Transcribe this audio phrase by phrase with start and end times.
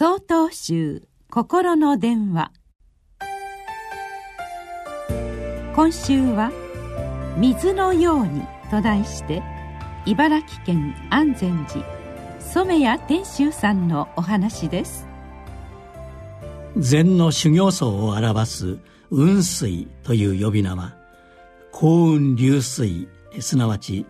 [0.00, 2.52] 総統集心の電話。
[5.74, 6.52] 今週は
[7.36, 9.42] 「水のように」と題して
[10.06, 11.84] 茨城県安全寺
[12.38, 15.08] 染谷天秀さんのお話です。
[16.76, 18.78] 禅の修行僧を表す
[19.10, 20.94] 雲水という呼び名は
[21.72, 23.08] 幸運流水
[23.40, 24.06] すなわち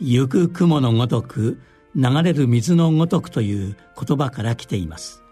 [0.00, 1.60] 行く雲のごとく
[1.94, 5.22] 流れる水のごとくという言葉から来ています。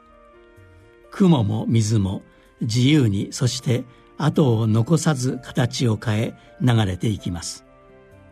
[1.10, 2.22] 雲も水も
[2.60, 3.84] 自由にそして
[4.16, 7.64] 後を残さず形を変え流れていきます。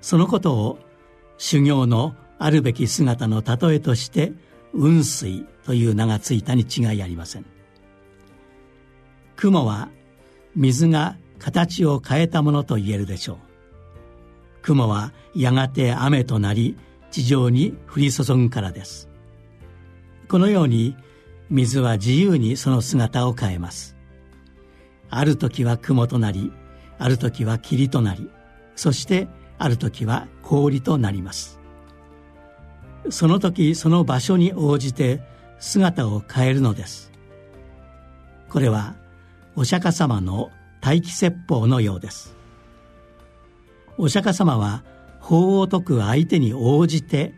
[0.00, 0.78] そのことを
[1.38, 4.33] 修行のあるべき姿の例えとして
[4.72, 7.47] 雲水という名がついたに違いありません。
[9.36, 9.88] 雲は
[10.55, 13.36] 水が形を変えたものと言えるでしょう。
[14.62, 16.77] 雲はやがて雨となり
[17.16, 19.09] 地上に降り注ぐからです。
[20.29, 20.95] このように
[21.48, 23.97] 水は自由にその姿を変えます。
[25.08, 26.53] ある時は雲となり
[26.98, 28.31] ある時は霧となり
[28.75, 31.58] そしてある時は氷となります。
[33.08, 35.23] その時その場所に応じて
[35.58, 37.12] 姿を変えるのです。
[38.51, 38.95] これは
[39.55, 40.51] お釈迦様の
[40.83, 42.36] 待機説法のようです。
[43.97, 44.84] お釈迦様は
[45.27, 47.34] 法を説く相手に応じて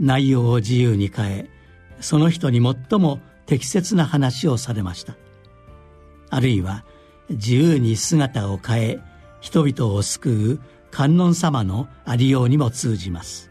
[0.00, 1.50] 内容を自由に変え
[2.00, 5.16] その人に最も適切な話をされました。
[6.30, 6.84] あるいは
[7.28, 8.98] 自由に姿を変え
[9.40, 13.50] 人々を救う観音様のありようにも通じます。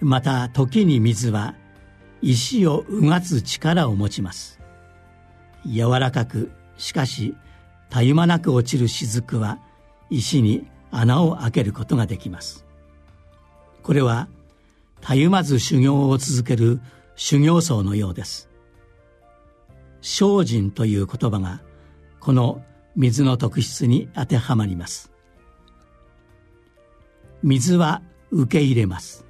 [0.00, 1.56] また時に水は
[2.22, 4.60] 石をうがつ力を持ちます。
[5.66, 7.34] 柔らかくしかし
[7.90, 9.58] たゆまなく落ちる雫は
[10.10, 12.64] 石に穴を開けることができます。
[13.82, 14.28] これは
[15.00, 16.80] たゆまず修行を続ける
[17.16, 18.48] 修行僧のようです。
[20.00, 21.60] 精進という言葉が
[22.20, 22.62] この
[22.96, 25.10] 水の特質に当てはまります。
[27.42, 29.24] 水は受け入れます。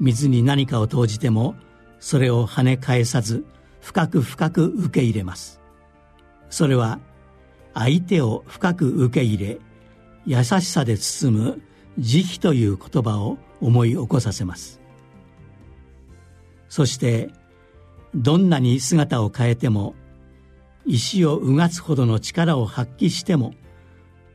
[0.00, 1.54] 水に何かを投じても
[2.00, 3.44] それを跳ね返さず
[3.80, 5.60] 深く深く受け入れます。
[6.50, 6.98] それは
[7.74, 9.58] 相手を深く受け入れ
[10.26, 11.62] 優しさで包む
[11.98, 14.80] 慈悲という言葉を思い起こさせます。
[16.68, 17.30] そして
[18.14, 19.94] どんなに姿を変えても
[20.84, 23.54] 石をうがつほどの力を発揮しても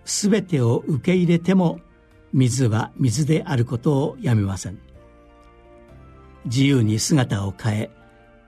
[0.06, 1.80] 全てを受け入れても
[2.34, 4.80] 水は水であることをやめません。
[6.46, 7.90] 自由に姿を変え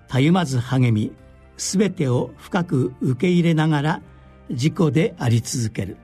[0.08, 1.12] たゆまず励み
[1.58, 4.02] 全てを深く受け入れながら
[4.50, 5.98] 自己であり続ける。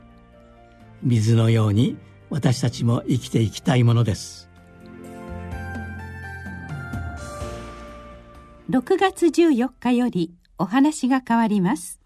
[1.04, 1.98] 水のように
[2.30, 4.50] 私たちも生きていきたいものです。
[8.70, 11.99] 6月14日よりお話が変わります。